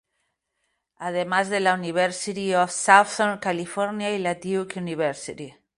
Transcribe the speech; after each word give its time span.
Además 0.97 1.51
de 1.51 1.59
la 1.59 1.75
University 1.75 2.55
of 2.55 2.71
Southern 2.71 3.37
California 3.37 4.09
y 4.09 4.17
la 4.17 4.33
Duke 4.33 4.79
University. 4.79 5.53